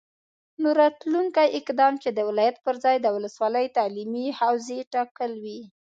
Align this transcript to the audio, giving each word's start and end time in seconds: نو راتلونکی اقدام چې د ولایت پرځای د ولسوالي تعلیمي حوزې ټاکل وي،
نو 0.61 0.69
راتلونکی 0.81 1.47
اقدام 1.59 1.93
چې 2.03 2.09
د 2.13 2.19
ولایت 2.29 2.57
پرځای 2.65 2.95
د 3.01 3.07
ولسوالي 3.15 3.65
تعلیمي 3.77 4.25
حوزې 4.39 4.79
ټاکل 4.93 5.31
وي، 5.43 5.59